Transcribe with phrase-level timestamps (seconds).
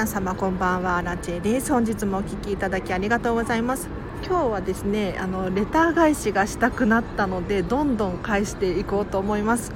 [0.00, 1.70] 皆様こんばんはラチェです。
[1.74, 3.86] 本日もお聞きいただきありがとうございます。
[4.26, 9.72] 今日はですねあのレター返しがしたくなったのでどんどん返していこうと思います。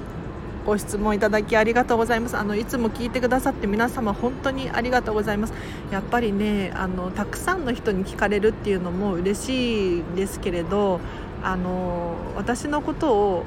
[0.65, 2.37] ご質問いただきありがとうございます。
[2.37, 5.53] あのいつも聞いてくださって皆様本当にありがとうございます。
[5.91, 11.01] やっぱりねあのたくさんの人に聞かれるっていうのも嬉しいんですけれど
[11.43, 13.43] あの私のことを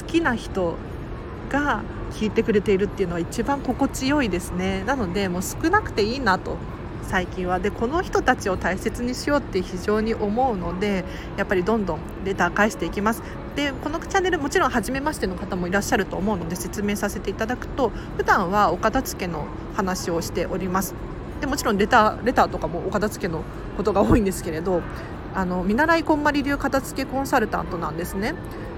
[0.00, 0.76] 好きな人
[1.48, 4.84] が聞いてくれているっていうのは一番心地よいですね。
[4.84, 6.56] なのでもう少なくていいなと。
[7.02, 7.58] 最近は。
[7.58, 11.04] でこの人たちを大切にしようって非常に思うので
[11.36, 13.22] やっぱりどんどんレター返していきます。
[13.56, 20.94] でこのチャンネルもちろん初めましての方もいらっしゃると思うので説明させていただくと普段はお片付けの話をしております。
[21.40, 23.42] でもちろんレターレターとかもお片付けの
[23.76, 24.82] ことが多いんですけれど
[25.34, 28.34] あの見習いこんまり流片付けコンサルタントなんですね。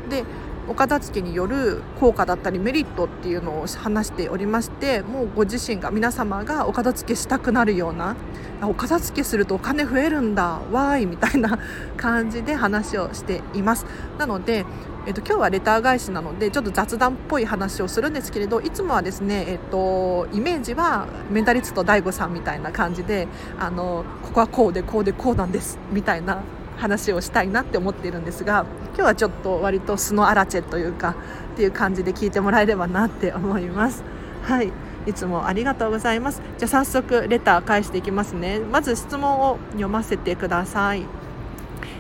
[0.08, 0.24] で
[0.68, 8.16] お片付けによる効果だったりメリットっていうのを話しておりましてもうご自身が皆様がお片付けしたくなるような
[8.62, 11.58] お片付けするとお金増えるんだわーいみたいな
[11.96, 13.86] 感じで話をしています。
[14.18, 14.64] なので
[15.04, 23.26] えっと、今日はレター返しなのでちょっと雑談っぽい話をするんですけれどいつもはですね、えっと、イメージはメンタリスト DAIGO さんみたいな感じで
[23.58, 26.42] あのここはこうでこうでこうなんですみたいな
[26.82, 31.14] 話をしたいなって思っているんですが今日はちょっと割と素のアラチェというか
[31.54, 34.02] っていう感じで聞いてもらえればなって思います。
[34.42, 34.72] はい
[35.04, 36.42] いつもありがとうございます。
[36.58, 38.60] じゃあ早速レター返していきますね。
[38.60, 41.21] まず質問を読ませてください。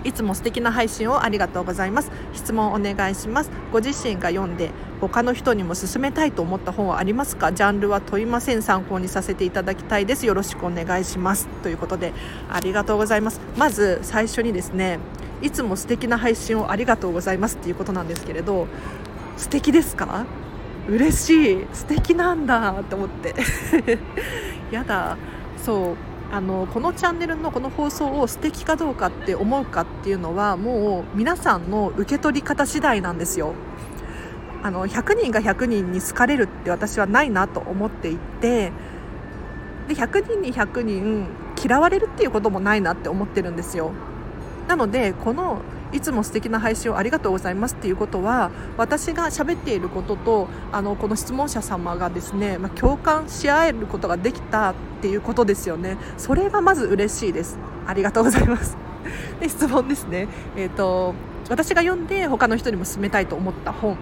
[0.04, 2.10] いつも素敵な配信をありがとうございます。
[2.32, 3.50] 質問お願いします。
[3.72, 7.52] ご自身が読んで他の人にも勧めたいと思った本はありますか？
[7.52, 8.62] ジャンルは問いません。
[8.62, 10.26] 参考にさせていただきたいです。
[10.26, 11.48] よろしくお願いします。
[11.62, 12.12] ということで
[12.50, 13.40] ありがとうございます。
[13.56, 14.98] まず最初にですね
[15.40, 17.56] いつも素敵な配信をありがとうございます。
[17.56, 18.66] っていうことなんですけれど
[19.36, 20.24] 素敵ですか？
[20.88, 21.66] 嬉しい。
[21.72, 22.72] 素敵なんだ。
[22.80, 23.34] って思って。
[24.72, 25.16] やだ。
[25.64, 25.96] そう。
[26.32, 33.52] あのこのチャンネルのこの放送を素敵かどうかって思うかっていうのはもう皆さんの受け取り方次第なんですよ。
[34.62, 38.72] あの100人が100人に好かれるって私はないなと思っていて
[39.88, 41.26] で100人に100人
[41.62, 43.90] 嫌われるっていうこともないなって思ってるんですよ。
[44.68, 45.60] なのでこの
[45.92, 55.98] いつも素敵な配信をありがとうございますっていうことは私が喋っていることとあのこの質問者様がですね、まあ、共感し合えることができたっていうことですよね。
[56.16, 57.58] それがまず嬉しいです。
[57.86, 58.76] ありがとうございます。
[59.40, 60.28] で質問ですね。
[60.56, 61.14] えっ、ー、と
[61.50, 63.96] 私が読んで他の人にも勧めたいと思った本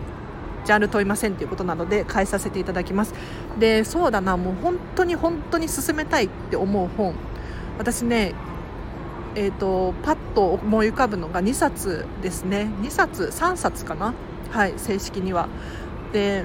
[0.65, 3.15] ジャンル問いませんということなので返させていただきます。
[3.59, 7.15] でそうだなもう本当に本当に勧めたいって思う本。
[7.79, 8.35] 私ね
[9.37, 12.69] えーと、パッと思い浮かぶのが2冊ですね。
[12.83, 14.15] 2冊3冊かな？
[14.51, 15.49] はい正式には。
[16.13, 16.45] で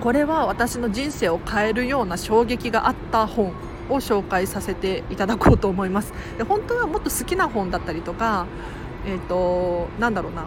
[0.00, 3.48] これは私の人生を変えるような衝撃があった本
[3.90, 6.14] を紹介させていただこうと思います。
[6.38, 8.46] で本当はもっと好きな本だったりとか
[9.06, 10.46] えっ、ー、となんだろうな。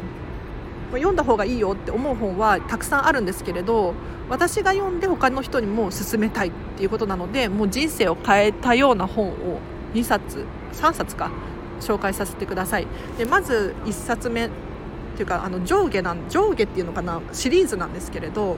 [0.93, 3.93] 読んだ方がいいよって思う本はたくさんあるんですけれど
[4.29, 9.59] 私が読んで他の人にも勧めたいっていうことなのでもう人生を変えたような本を
[9.94, 11.31] 2冊3冊か
[11.79, 12.88] 紹介させてください。
[13.18, 14.50] でまず1冊目っ
[15.16, 18.57] ていうかあの上下なん上下っていうのかなシリーズなんですけれど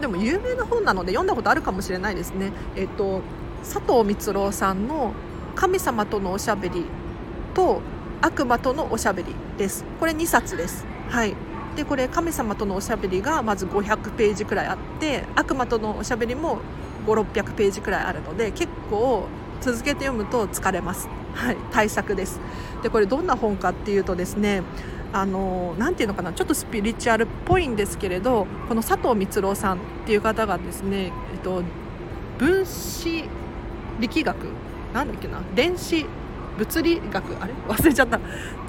[0.00, 2.52] でも有名な本なので読んだことあるかもしれないですね。
[2.76, 3.20] えっと
[3.62, 5.12] 佐藤光郎さんの
[5.54, 6.86] 「神様とのおしゃべり」
[7.54, 7.80] と
[8.20, 9.84] 「悪魔とのおしゃべり」です。
[10.00, 10.84] これ2冊です。
[11.08, 11.34] はい。
[11.76, 16.58] でこれ神様とのおしゃべりがまず500ページくらいあって悪魔とのおしゃべりも
[17.06, 19.26] 5600ページくらいあるので結構
[19.60, 22.40] 続けて読むと疲れます、はい、対策です。
[22.82, 24.62] でこれどんな本かっていうとですね
[25.12, 31.62] あのなていうのかなちょっとスピリチュアルっぽいんですけれどこの佐藤光郎さんっていう方がですね、えっと、
[32.38, 33.24] 分子
[34.00, 34.36] 力学
[34.94, 36.06] なんだっけな電子
[36.58, 37.54] 物理学あれ？
[37.68, 38.20] 忘れちゃった。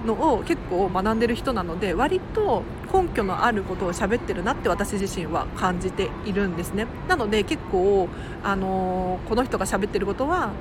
[0.05, 2.63] のを結構学んでる人なので割と
[2.93, 6.87] 根拠のあることを喋ってるなって私自身は感じているんですね。
[7.07, 8.09] なので結構、
[8.43, 10.51] あのー、この人が喋ってることは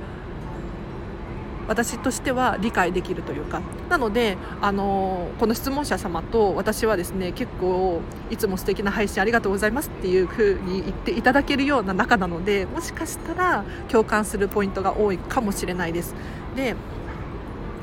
[1.67, 3.61] 私としては理解できるというか。
[3.89, 16.15] なので、あの、この質問者様と私はですね結構いつも素敵な配信ありがとうございますっていうふうに言っていただけるような仲なのでもしかしたら共感するポイントが多いかもしれないです。
[16.55, 16.75] で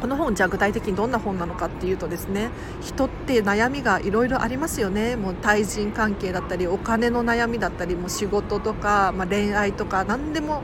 [0.01, 2.51] この本じゃあ具体的にどんな本なのかっていうとですね
[2.81, 5.17] 人って悩みがいろいろありますよね。
[5.17, 10.63] もう対人関係だったりお金の悩みだったりも仕事とか、まあ、恋愛とか何でも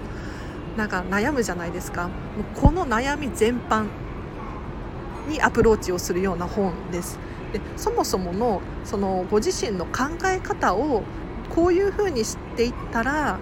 [0.77, 2.05] なんか悩むじゃないですか。
[2.05, 2.13] もう
[2.61, 3.87] この悩み全般
[5.29, 7.19] にアプローチをするような本です。
[7.53, 11.03] でそもそものそのご自身の考え方を
[11.55, 13.39] こういうふうにしていったら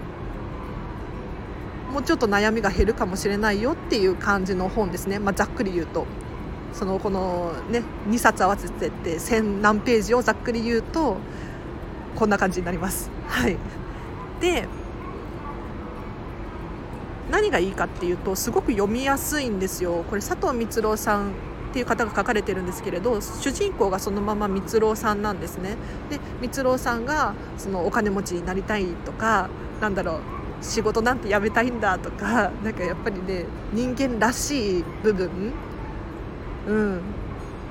[1.95, 6.05] もうちょっと悩みが減るかもしれないよっていう感じの本ですね、まあ、ざっくり言うと。
[6.73, 11.15] そのこのね2冊合わせてって1000何ページをざっくり言うと
[12.15, 13.09] こんな感じになります。
[13.29, 13.55] はい、
[14.41, 14.67] で
[17.31, 20.03] 何がいいかっていうとすごく読みやすいんですよ。
[20.09, 21.31] これ佐藤光郎さんっ
[21.71, 25.77] ていう方が書かれてるんですけれど主人公がそのまま光郎さんなんですね。
[26.09, 29.49] で光郎さんがそのお金持ちになりたいとか
[29.79, 35.29] なんだろう仕事なんて辞めたいんだとか なんかやっぱりね人間らしい部分
[36.67, 37.01] うん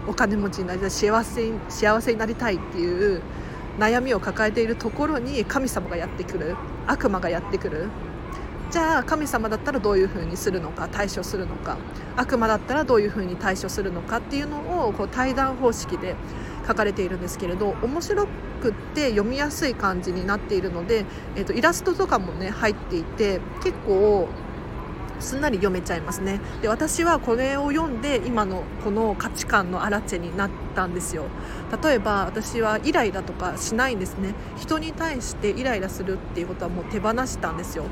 [0.07, 3.23] お金持ちになりたい幸せ幸せになりたいっていう
[3.79, 7.89] 悩みを抱えているところに神様がやってくる悪魔がやってくる。
[8.71, 11.77] じゃあ神様だったらどういうふうにするのか対処するのか
[12.17, 16.17] 悪魔だったらどういうふうに対処するのかっていうのをこう対談方式で
[16.67, 18.27] 書かれているんですけれど面白
[18.63, 21.05] くって読みやすい感じになっているので、
[21.37, 24.29] えーと、イラストとかもね入っていて結構
[25.21, 26.41] すんなり読めちゃいますね。
[26.61, 31.27] で私はこれを読んで今のこの価値観のアラチェになったんですよ。
[31.83, 34.35] 例えば私はイライラとかしないんですね。
[34.57, 37.85] 人に対してイライラするっていうことはもう手放したんですよ。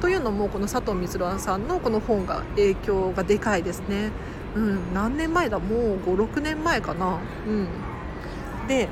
[0.00, 4.10] というのもこの佐藤光郎さんのこの本が影響がでかいですね、
[4.56, 5.58] うん、何年前だ？
[5.58, 7.68] もう56年前かな、うん、
[8.70, 8.88] で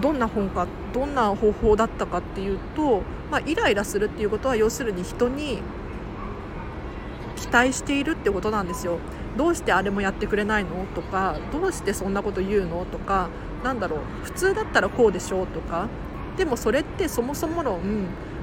[0.00, 5.60] どんな本かどんな方法だったかっていうと、まあ、イライラするっていうことは要するに人に
[7.36, 8.98] 期待しているってことなんですよ。
[9.36, 10.86] どうしてあれもやってくれないの？
[10.94, 12.84] とかどうしてそんなこと言うの？
[12.84, 13.28] とか
[13.64, 14.00] なんだろう。
[14.24, 15.42] 普通だったらこうでしょ？
[15.42, 15.88] うとか
[16.36, 17.80] でもそれってそもそも論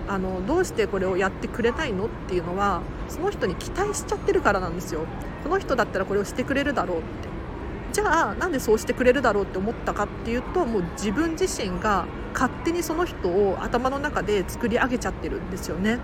[0.09, 2.05] あのどうしてこれをやってくれないの？
[2.05, 5.05] っていうのはその人に期待しちゃってるからなんですよ。
[5.43, 7.36] この人だったらこれをしてくれるだろうって。
[7.97, 15.97] じゃあなんでそうしてくれるだろうって思ったかっていうともう自分自身が勝手にその人を頭の中で作り上げちゃってるんですよね。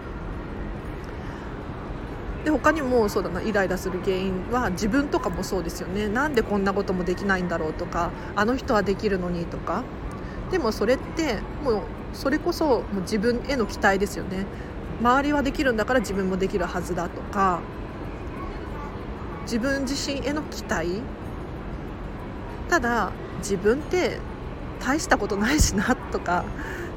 [2.46, 6.08] で他にもそうだなイライラする原因は自分とかもそうですよね。
[6.08, 9.84] なんでこんなこともできないんだろうとかあの人はできるのにとか。
[10.50, 11.82] でもそれってもう
[12.14, 14.48] それこそもう自分への期待ですよね。
[15.00, 17.60] 周りはできるんだから自分もできるはずだとか。
[19.44, 21.04] 自分自身への期待
[22.70, 24.20] ただ自分って
[24.80, 26.46] 大したことないしなとか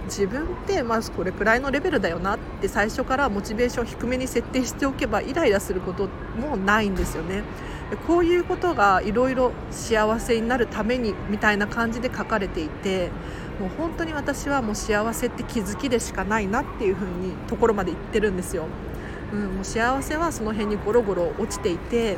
[0.06, 6.08] 自分ってまずこれくらいのレベルだよなって最初からモチベーション低めに設定しておけばイライラすること
[6.40, 7.42] もないんですよね。
[8.06, 13.10] こういうことがいろいろ幸せになるためにみたいな感じで書かれていて
[13.60, 18.66] もう本当に私はもう幸せって気づきでしかないなっていう風にところまで言ってるんですよ。
[19.32, 22.16] うん、もう幸せはその辺にゴロゴロ落ちていて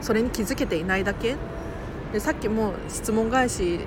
[0.00, 1.36] それに気づけていないだけ。
[2.12, 3.80] でさっきも質問返し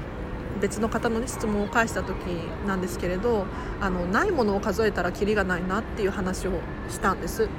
[0.62, 2.16] 別の方の、ね、質問を返した時
[2.68, 3.48] なんですけれど
[3.80, 6.52] あのないものを数えたらキリがないなっていう話を
[6.90, 7.50] したんです。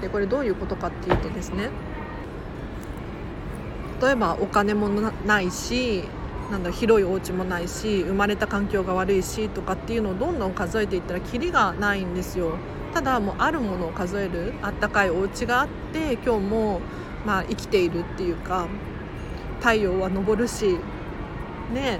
[0.00, 1.70] でこれどういうことかっていうとですね
[4.00, 6.04] 例えばお金もないし
[6.52, 12.56] なんだ広いお家もないし生まれた環境が悪いしとかっていうのをどんどん数えていったらキリがないんですよ。
[12.94, 16.80] ただもうあるものを数えるあったかいお家があって今日も
[17.26, 18.66] まあ生きているっていうか
[19.60, 20.78] 太陽は昇るし
[21.72, 21.98] ね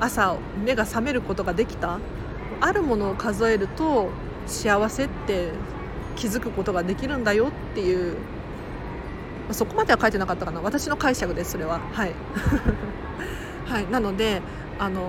[0.00, 1.98] 朝目が覚めることができた。
[2.60, 4.10] あるものを数えると
[4.46, 5.50] 幸せって
[6.16, 8.16] 気づくことができるんだよっていう。
[9.52, 10.60] そこまでは書いてなかったかな。
[10.60, 11.80] 私の解釈ですそれは。
[11.92, 12.12] はい。
[13.66, 14.42] はい、なので、
[14.78, 15.00] あの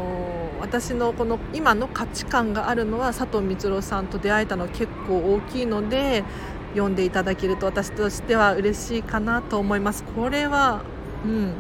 [0.57, 6.23] ー、私のこの今の価値観があるのは佐藤光郎さんと出会えたの結構大きいので
[6.71, 10.03] 読んでいただけると私としては嬉しいかなと思います。
[10.03, 10.83] これは、
[11.25, 11.53] うん、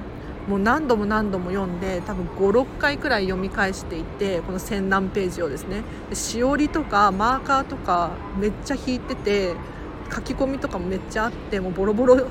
[0.47, 9.53] もう何度も何度も読んで多分56回くらい読み返していてこの千何ページをですねしおりとかマーカーとかめっちゃ引いてて
[10.13, 12.27] 書き込みとかもめっちゃあってもうボロボロ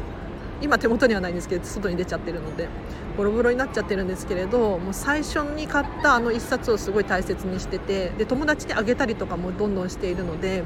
[0.60, 2.68] 今手元にはないんですけど外に出ちゃってるので
[3.16, 10.64] ボロボロになっちゃってるんですけれどもう最初に買ったあの1冊をすごい大切にしててで友達にあげたりとかもどんどんしているので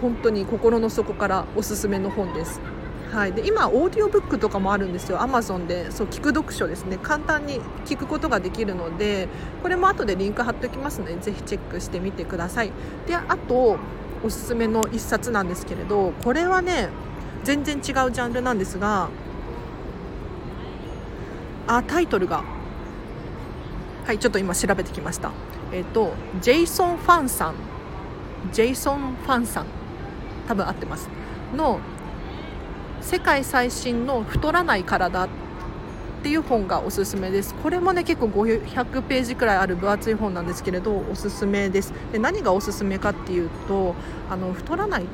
[0.00, 2.60] 本当に心の底からおすすめの本です。
[3.12, 5.90] はい、で今、オーディオブックとかもあるんですよ、アマゾンで。
[5.90, 9.28] そう聞く読書ですね、簡単に聞くことができるので、
[9.62, 12.72] これも後でリンク貼っておきますので、ぜひチェックしてみてください。
[13.06, 13.78] であと
[14.24, 16.88] おすすめの1冊なんですけれど、これはね、
[17.44, 19.08] 全然違うジャンルなんですが
[21.68, 22.42] あタイトルが。
[24.04, 25.32] はいちょっと今調べてきました。
[25.72, 27.54] えっ、とジェイソン・ファンさん。
[28.52, 29.75] ジェイソン・ファンさん。
[30.48, 31.08] 多分合ってます。
[31.54, 31.80] の
[33.00, 35.28] 世界最新の太らない体っ
[36.22, 37.54] ていう本がおすすめです。
[37.54, 41.92] これもね結構500ページくらいある分厚い本なんですけれどおすすめです。
[42.12, 43.94] で何がおすすめかっていうと
[44.28, 45.04] あの太らない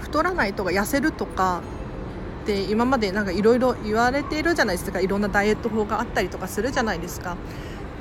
[0.00, 1.62] 太らないとか痩せるとか
[2.42, 5.00] って今までなんかいろいろ言われているじゃないですか。
[5.00, 7.36] いろんなダイエット法があったりとかするじゃないですか。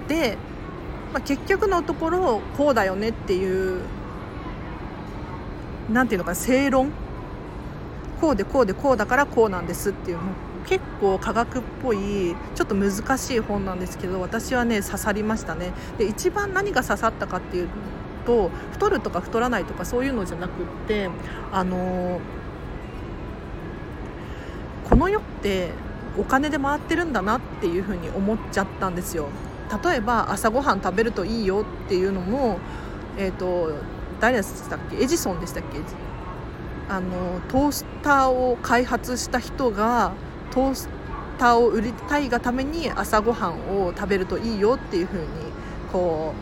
[0.09, 0.37] で、
[1.13, 3.81] まあ、結局のところこうだよねっていう
[5.89, 6.91] 何ていうのか正論？
[8.21, 10.23] こうでこうでこうだからこうなんですっていうの。
[10.65, 15.73] 結構科学っぽいちょっと難しい本なんですけど私はね刺さりましたね。
[15.97, 17.67] で一番何が刺さったかっていう
[18.25, 20.53] と太るとか太らないとかそういうのじゃなくっ
[20.87, 21.09] て
[21.51, 22.21] あの
[24.89, 25.71] この世って
[26.17, 29.27] お金で回ってるんだなっていうふうに思っちゃったんですよ。
[29.83, 32.59] 例えば朝ごはん食べるといいよっていうのも
[33.17, 33.73] えっ、ー、と
[34.23, 35.03] 誰でしたっけ？
[35.03, 35.81] エジソンでしたっけ？
[36.87, 40.13] あのトースターを開発した人が
[40.49, 40.87] トース
[41.37, 45.27] ターを売りたいがために朝ごはんを食べるといいよっていう風に
[45.91, 46.33] こ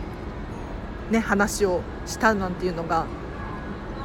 [1.10, 3.08] うね話をしたなんていうのが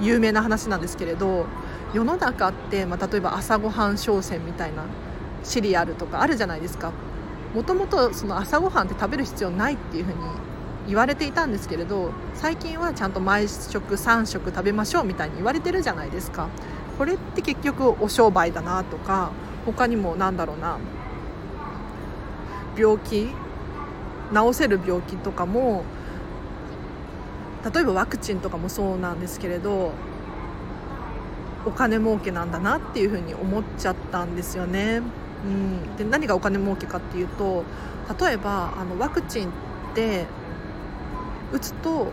[0.00, 1.44] 有名な話なんですけれど
[1.92, 4.84] 世の中って、まあ、例えば朝ごはん商戦みたいな
[5.44, 6.92] シリアルとかあるじゃないですか。
[7.54, 10.20] もともとその朝ごはんって食べる必要ないっていう風に
[10.86, 16.48] 言われていたんですけれど最近はちゃんと毎食3食食べましょうみたいに言われてるじゃないですか。
[16.98, 19.30] これって結局お商売だなとか
[19.66, 20.78] 他にもなんだろうな。
[22.76, 23.28] 病気
[24.32, 25.84] 治せる病気とかも
[27.72, 29.92] 例えばワクチンとかもそうなんですけれど
[31.64, 35.02] お金儲けなんだなっていうふうに思っちゃったんですよね。
[35.44, 37.64] うん、で何がお金儲けかっていうと
[38.20, 39.50] 例えばあのワクチンっ
[39.94, 40.26] て
[41.52, 42.08] 打つと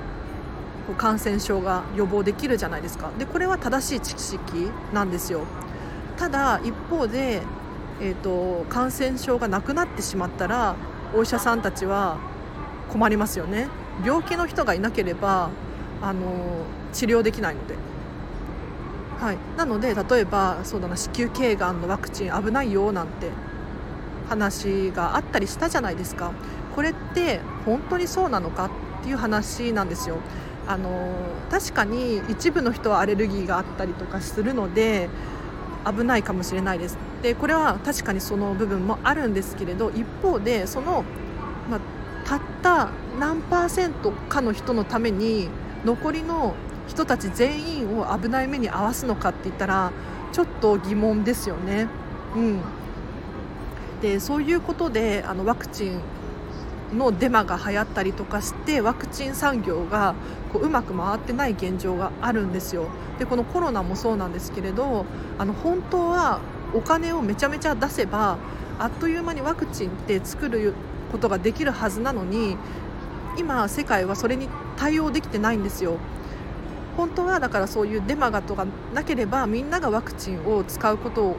[0.97, 3.09] 感染症が予防できるじゃないですか。
[3.17, 5.41] でこれは正しい知識なんですよ。
[6.17, 7.41] ただ一方で、
[8.01, 10.75] えーと、感染症がなくなってしまったら
[11.15, 12.17] お医者さんたちは
[12.89, 13.67] 困りますよね。
[14.05, 15.49] 病気の人がいなければ
[16.01, 16.21] あの
[16.91, 17.75] 治療できないので、
[19.19, 23.29] はい、なので例えばそうだな子宮頸がんのワクチン危ないよなんて
[24.29, 26.31] 話があったりしたじゃないですか。
[26.75, 28.69] これって本当にそうなのかっ
[29.03, 30.17] ていう話なんですよ。
[30.65, 30.89] あの
[31.51, 35.09] 確かに一部の人はアレルギーがあったりとかするので
[35.85, 36.97] 危ないかもしれないです。
[37.21, 41.03] でこれは確かにその部分もあるんですけれど一方でその、
[41.69, 41.79] まあ、
[42.25, 45.49] たった何パーセントかの人のために
[45.85, 46.53] 残りの
[46.87, 49.91] 人たち全員を危ない目に遭わすのかって言ったら
[50.31, 51.87] ちょっと疑問ですよね。
[52.35, 52.61] うん、
[54.01, 55.99] でそういうことであのワクチン
[56.93, 60.15] のデマが流行ったりとかしてワクチン産業が
[60.51, 62.87] こううまく回ってない現状があるんですよ。
[63.19, 65.05] でこのコロナもそうなんですけれど
[65.37, 66.39] あの本当は
[66.73, 68.37] お金をめちゃめちゃ出せば
[68.79, 70.73] あっという間にワクチンって作る
[71.11, 72.57] ことができるはずなのに
[73.37, 75.97] 今世界はそれに対応できてないんですよ。
[76.97, 81.35] 本当はだからそういうデマがとかなければみんながワクチンを使うこと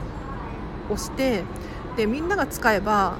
[0.89, 1.43] をして
[1.95, 3.15] でみんなが使えば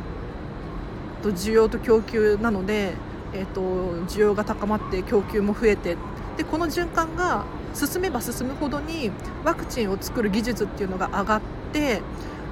[1.26, 2.94] と需要と供給なので、
[3.34, 3.62] えーと、
[4.06, 5.98] 需要が高まって供給も増えて
[6.38, 9.12] でこの循環が進めば進むほどに
[9.44, 11.42] ワクチンを作る技術っていうのが上がっ
[11.74, 12.02] て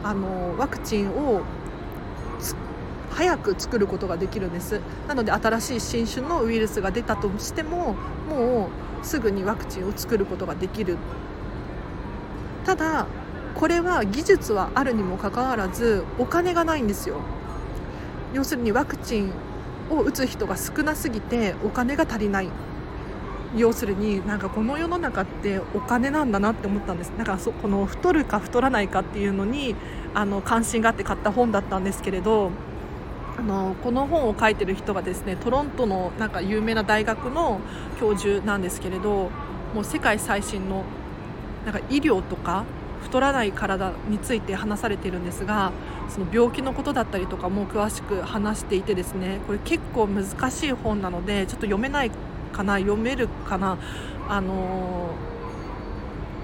[0.03, 1.43] あのワクチンを
[3.11, 4.81] 早く作ることができるんです。
[5.07, 7.95] なので新しい新種のウイルスが出たとしても
[8.27, 8.69] も
[9.03, 10.97] うすぐにワクチンを作ることができる。
[12.65, 13.05] ただ
[13.53, 17.17] これは技術はあるにもかかわらずお金がないんですよ。
[18.33, 19.31] 要するにワクチン
[19.89, 22.49] を打つ人が少なすぎてお金が足りない。
[23.55, 27.13] 要するになんかこの世の中ってお金なんだなって思ったんです。
[27.17, 29.75] だからそこの太るか太らないかっていうのに
[30.15, 32.49] あの関心があって買った本だったんですけれど
[33.37, 37.61] あのこの本を書いてる人がですねトロントのなんか有名な大学の
[37.99, 39.29] 教授なんですけれど
[39.73, 40.83] もう世界最新の
[41.65, 42.65] なんか医療とか
[43.03, 45.71] 太らない体について話されているんですが
[46.09, 52.11] その病気のことだったりとかも詳しく話していてですねこれ結構難しい本なのでちょっと読めない
[52.51, 53.77] かな読めるかな
[54.29, 55.09] あの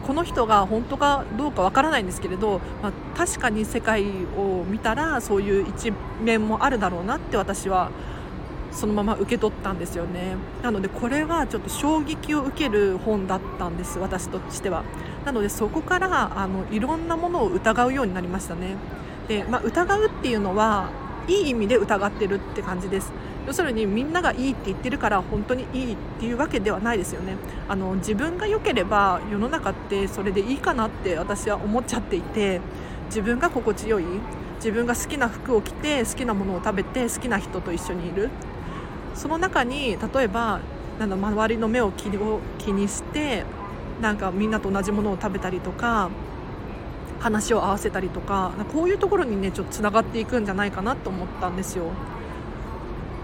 [0.04, 4.04] ー、この人が本当かどうかわからないんですけれど、まあ、確かに世界
[4.38, 7.92] を見たらそういう一面もあるだろうなって私は
[8.72, 10.36] そのまま受け取ったんですよね。
[10.62, 14.84] なのでこれはちょっと衝撃を受ける本だったんです私としては。
[15.25, 18.75] なのでそこからあのいろんなものを疑うようになりましたね。
[19.29, 20.89] で、まあ、疑うっていうのは
[21.27, 23.13] いい意味で疑ってるって感じです。
[23.48, 27.36] 要するにみんながいいって言ってるから本当にいいっていうわけではないですよね。
[27.67, 32.59] あの自分が良ければ世の中ってそれでいいかなって私は思っちゃっていて
[33.05, 34.05] 自分が心地よい
[34.55, 38.29] 自分が好きな服を着て好きなものを食べて好きな人と一緒にいる。
[39.13, 40.59] その中に例えば
[41.00, 43.45] なん周りの目を気にして
[44.01, 46.09] なんかみんなと同じものを食べたりとか
[47.20, 51.86] 話を合わせたりとかこういうところにねちょっとつながっていくんじゃないかなと思ったんですよ。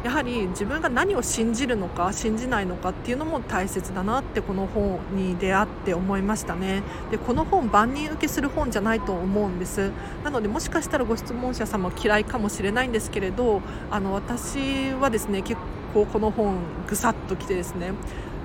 [0.06, 9.90] やはり自分が何を信じるのか信じないのかっていうのも大切だなってこの本に出会って思いましたねでこの本万人受けする本じゃないと思うんです
[10.24, 15.60] なのでもしかしたらご質問者様嫌いかもしれないんですけれどあの私はですね結
[15.92, 17.94] 構この本ぐさっときてですね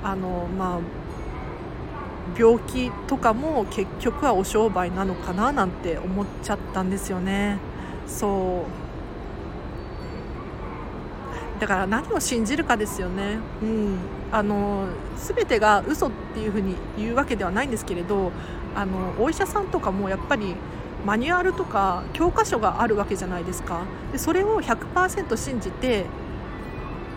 [0.02, 0.99] あのまあ
[2.36, 7.58] 病気とかも結局はお商売なのかななんて思っちゃったんですよね。
[8.06, 8.90] そう。
[11.60, 13.98] だから何を信じるかですよね、うん、
[14.32, 18.32] あの全てが嘘っていうふうに言うわけではないんですけれど
[18.74, 20.56] あのお医者さんとかもやっぱり
[21.04, 23.84] マニュアルとか教科書があるわけじゃないですか。
[24.12, 26.06] でそれを100%信じて、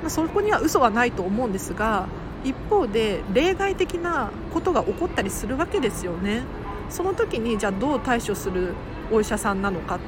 [0.01, 2.07] まあ、そこには嘘はないと思うんですが
[2.43, 6.43] 一方で例外的なことが起こったりするわけですよね。
[6.89, 8.73] その時にじゃあどう対処する
[9.11, 9.99] お医者さんなのか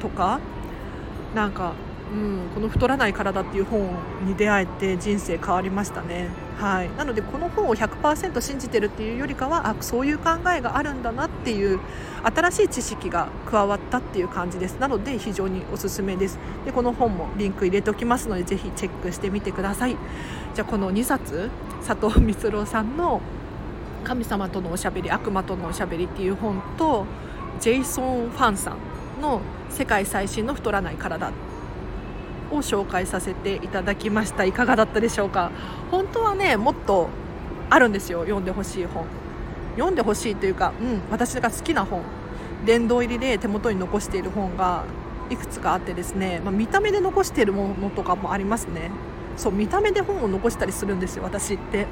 [0.00, 0.40] とか
[1.34, 1.74] なんか
[2.12, 3.80] うん、この「太らない体」っていう本
[4.24, 11.80] に出会えて人生変わりましたね、はい、なのでこの本を100%信じてるっていうよりかはあそういう考えがあるんだなっていう
[12.22, 14.78] 新しい知識が加わったっていう感じです。
[14.78, 16.38] なので非常におすすめです。
[16.64, 19.96] でこの本もリンク入れておきますのでぜひチェックしてみてください。
[20.54, 21.50] じゃあこの2冊
[21.86, 23.20] 佐藤光郎さんの
[24.04, 27.04] 「神様とのおしゃべり悪魔とのおしゃべり」っていう本と
[27.58, 31.30] ジェイソン・ファンさんの「世界最新の太らない体」
[32.50, 34.44] を紹介させていただきました。
[34.44, 35.50] いかがだったでしょうか？
[35.90, 37.08] 本当はねもっと
[37.70, 38.22] あるんですよ。
[38.22, 39.06] 読んでほしい本。
[39.74, 42.02] 読んでほしいというか、うん、私が好きな本。
[42.64, 44.84] 殿堂入りで手元に残している本が
[45.30, 48.90] いくつかあってですね、まあ、見た目で残しているものとかもありますね。
[49.36, 51.86] そう見た目で本を残したりするんですよ私って。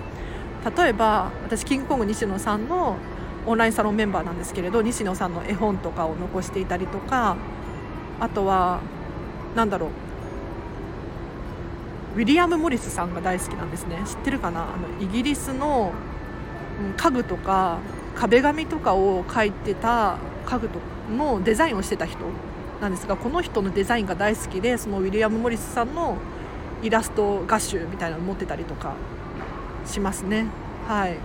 [0.76, 2.96] 例えば私キングコング西野さんの
[3.44, 7.37] オンラインサロンメンバーなんですけれど西野さんの絵本とかを残していたりとか
[8.18, 8.81] あとは
[9.55, 9.90] 何だろう
[12.14, 14.00] ウィリアム・モリスさんが大好きなんですね。
[14.07, 14.62] 知ってるかな？
[14.62, 15.92] あのイギリスの
[16.96, 17.79] 家具とか
[18.14, 20.68] 壁紙とかを描いてた家具
[21.16, 22.18] のデザインをしてた人
[22.81, 26.16] なんですがこの人のデザインが大好きでそのウィリアム・モリスさんの
[26.83, 28.94] イラスト画集みたいなの持ってたりとか
[29.85, 30.46] しますね。
[30.87, 31.16] はい。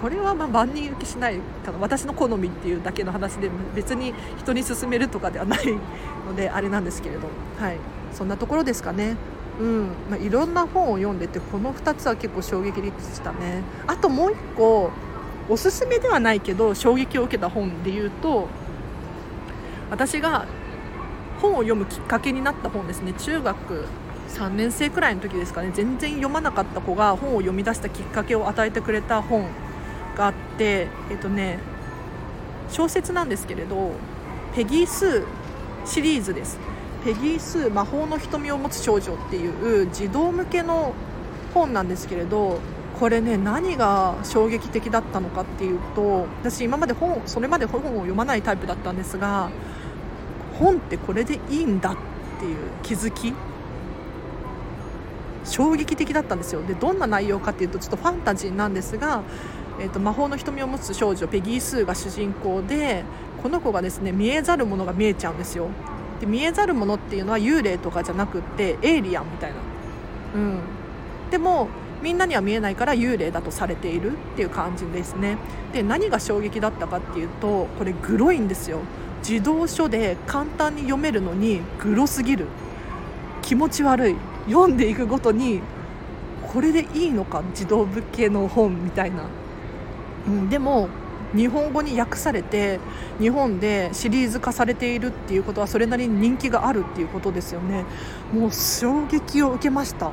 [0.00, 1.78] これはま万人受けしないかな。
[1.78, 5.66] 私の好みっていうだけの話で別に人に勧めるとかではない
[6.26, 7.28] のであれなんですけれど。
[7.58, 7.76] はい。
[8.12, 9.16] そんなところですかね。
[9.60, 9.86] うん。
[10.10, 13.62] まあ、いろんな本を読んでてこの2つは結構衝撃でしたね。
[13.86, 14.90] あともう1個
[15.48, 18.48] おすすめではないけど衝撃を受けた本で言うと
[19.90, 20.46] 私が
[21.40, 23.12] 本を読むきっかけになった本ですね。
[23.14, 23.84] 中学
[24.30, 25.70] 3年生くらいの時ですかね。
[25.74, 29.48] 全然読まなかった子が本を読み出したきっかけを与えてくれた本
[30.16, 31.58] があってえっとね
[32.70, 33.92] 小説なんですけれど
[34.54, 35.24] ペギー・スー
[35.84, 36.58] シリーズです。
[37.04, 40.94] ペギー・スー魔法の瞳を持つ少女っていう児童向けの
[41.52, 42.60] 本なんですけれど
[42.98, 49.50] これね何が衝撃的だったのかっていうと私今まで本それまで本を読まないタイプだったんですが
[50.58, 51.96] 本ってこれでいいんだっ
[52.38, 53.34] ていう気づき
[55.44, 56.62] 衝撃的だったんですよ。
[56.62, 59.22] でどんな内容かっていうとちょっとファンタジーなんですが、
[59.80, 63.02] えーと、魔法の瞳を持つ少女ペギー・スーが主人公で
[63.42, 65.68] この子がですね見えざるものが見えちゃうんですよ。
[66.22, 69.56] で見えざるものっていうのは幽霊とかじゃなくってエイリアンみたいな、
[70.36, 70.58] うん、
[71.32, 71.68] でも
[72.00, 75.36] みんなには見えないから幽霊だとされているっていう感じですね。
[75.72, 78.78] で何が衝撃だったかっていうとこれグロいんですよ。
[79.22, 82.46] 児童書で簡単に読めるのにグロすぎる。
[83.40, 84.16] 気持ち悪い。
[84.46, 85.60] 読んでいくごとに
[86.52, 87.42] これでいいのか？
[87.54, 89.24] 児童物件の本みたいな、
[90.26, 90.88] うん、でも
[91.34, 92.78] 日本語に訳されて
[93.18, 97.84] 日本でシリーズ化されているっていうことはそれなりに人気があるっていうことですよね。
[98.32, 100.12] もう衝撃を受けました。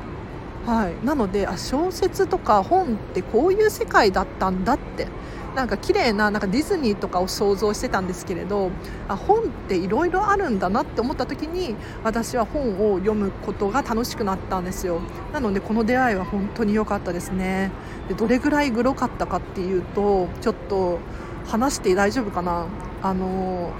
[0.66, 1.04] はい。
[1.04, 5.06] なのであ小説とか本ってこういう世界だったんだって
[5.54, 8.70] なんか綺麗ななんかディズニーとかを想像してたんですけれど
[9.08, 15.00] あ本っていろいろあるんだなって思った時に私は本を読むことが楽しくなったんですよ。
[15.32, 17.72] なのでこの出会いは本当に良かったですね。
[18.08, 20.98] でどれぐらいグロかったかっていうとちょっと
[21.46, 22.66] 話して大丈夫かな。
[23.02, 23.70] あの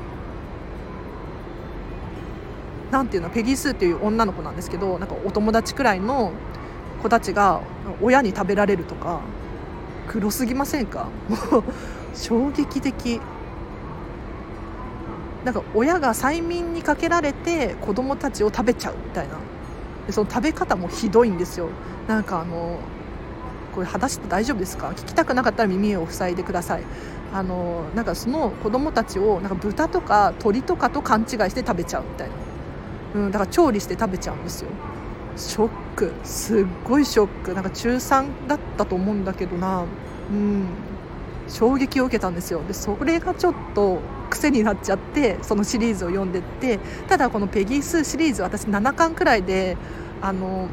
[2.91, 6.33] なんていうのペギー・スーっていう女の子なんですけどなんかお友達くらいの
[7.01, 7.61] 子たちが
[8.03, 9.21] 親に食べられるとか
[10.11, 11.07] 黒すぎませんか？
[11.29, 11.65] も う
[12.15, 13.21] 衝撃的。
[15.45, 19.35] なんか親が催眠にかけられて子供たちを食べちゃうみたいな。
[20.07, 21.69] でその食べ方もひどいんですよ。
[22.09, 22.79] なんかあの
[23.73, 24.89] これ話して大丈夫ですか？
[24.89, 26.83] 聞きたくなかったら耳を塞いでください。
[27.33, 32.29] あのなんかその子供たちをなんか豚とか鳥とかと勘違いして食べちゃうみたい
[33.15, 34.71] な、うん、だから調理して食べちゃうんですよ。
[35.37, 36.13] ショック。
[36.25, 37.55] すっごいショック。
[37.55, 39.85] なんか中3だったと思うんだけどな。
[40.31, 40.67] うん。
[41.49, 42.63] 衝撃を受けたんですよ。
[42.67, 43.99] でそれがちょっと
[44.31, 49.77] 癖になっちゃってそのシリーズを読んでってただこのペギースシリーズ私7巻くらいで
[50.23, 50.69] あの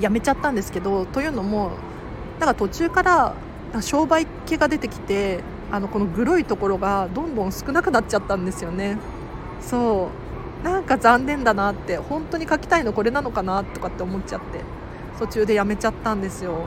[0.00, 1.70] やめちゃったんですけどというのも
[2.40, 3.34] なんか途中から
[3.80, 5.40] 商売系が出てきて
[5.70, 8.98] あのこのグロいところがどんどん少なくなっちゃったんですよね。
[9.60, 10.21] そう。
[10.62, 14.60] なんか残念だなって本当に書きたいのこれなのかなとかって思っちゃって
[15.18, 16.64] 途中でやめちゃったんですよ。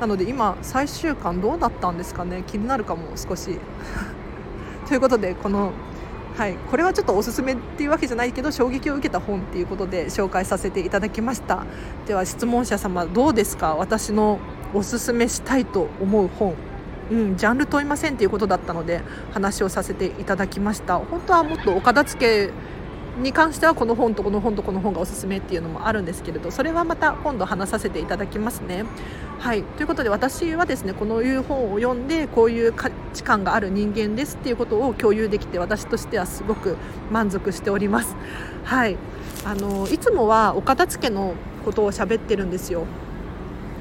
[0.00, 2.44] なので今最終巻どうだったんですかね？
[2.46, 3.58] 気になるかも少し。
[4.86, 5.72] ということでこの
[6.36, 11.64] はい、これはちょっとおすすめっていうわけじゃないけど衝撃を受けた本っていうことで紹介させていただきました。
[12.06, 13.74] では質問者様どうですか？
[13.74, 14.38] 私の
[14.74, 16.54] おすすめしたいと思う本。
[17.10, 19.00] うん、ジャンル問いませんということだったので
[19.32, 22.52] 話をさせていただきました本当はもっとお片付け
[23.18, 28.84] に関してはこの本とこの本とこの本がおすすめっていうのもあるんですけれどそれはまた今度話させていただきますね。
[29.38, 36.76] はいということで私はですねこのいう本を読んでこういう価値観がある人間ですっていうことを共有できて私としてはすごく
[37.10, 38.16] 満足しております。
[38.64, 38.96] はい
[39.46, 42.86] あのいつもはお片付けのことを喋ってるんですよ。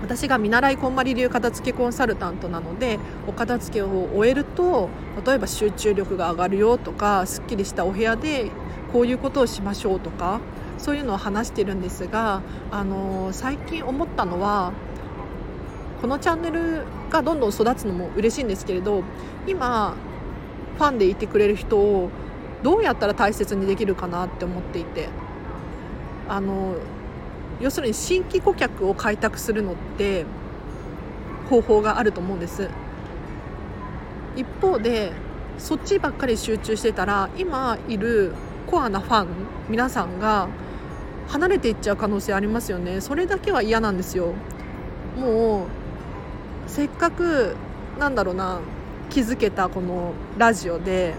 [0.05, 4.87] 私が見習いこんまり流片付けコンサルタントなのでお片付けを終えると
[5.25, 8.51] 例えば集中力が上がるよとかすっきりしたお部屋で
[8.93, 10.41] こういうことをしましょうとか
[10.77, 14.73] そういうのを話してるんですが、あの最近思ったのは
[16.01, 19.03] このチャンネルがどんどん育つのも嬉しいんですけれど
[19.47, 19.95] 今
[20.77, 22.11] ファンでいてくれる人を
[22.61, 25.09] どうやったら大切にできるかなって思っていて
[26.29, 26.75] あの
[27.61, 30.25] 要するに新規顧客を開拓するのって
[31.49, 32.69] 方法があると思うんです。
[34.35, 35.13] 一方で
[35.57, 38.33] そっちばっかり集中してたら今いる
[38.67, 39.27] コアなファン
[39.69, 40.49] 皆さんが
[41.29, 42.99] 離れていっちゃう可能性ありますよね。
[43.01, 44.33] それだけは嫌なんですよ。
[45.17, 45.67] もう
[46.67, 47.55] せっかく
[47.97, 48.59] なんだろうな
[49.09, 51.13] 気づけたこのラジオで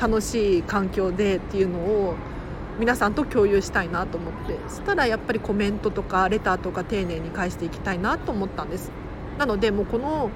[0.00, 2.14] 楽しい環境でっていうのを
[2.78, 8.90] 皆さんと共有したいなと思ってそしたらやっぱりコメントとかレターとか丁寧に返していきたいなと思ったんです。
[9.38, 10.30] なのでもうこの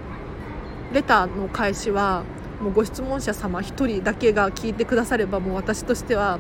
[0.93, 2.23] レターの返しは
[2.61, 6.39] もうご質問者様1人だけが聞いてくださればもう私としては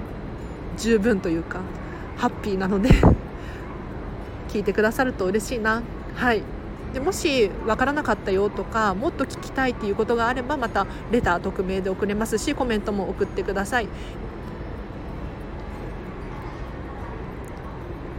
[0.76, 1.61] 十分というか
[2.16, 2.90] ハッピーなので
[4.48, 5.82] 聞いてくださると嬉しいな。
[6.14, 6.42] はい。
[6.94, 13.88] でもし分からなかったよとかもっと聞きたいっていうことがあればまたレター匿名で送れますしコメントも送ってください。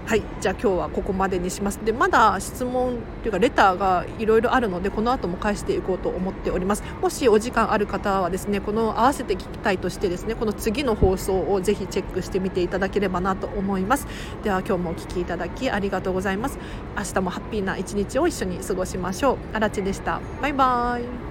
[0.09, 1.85] はいじゃあ今日はここまでにします。
[1.85, 6.83] でまだ質問というかレターがいろいろあるのでこの後も返していこうと思っております。
[6.99, 14.07] もしお時間ある方はですねこの合わせて聞きたいとしてですねこの次の放送をぜひチェックしてみていただければなと思います。
[14.41, 16.57] では今日もお聴きいただきありがとうございます。
[16.97, 19.37] 明日もハッピーな一日を一緒に過ごしましょう。
[19.53, 20.21] あらちでした。
[20.41, 21.28] バイバイ。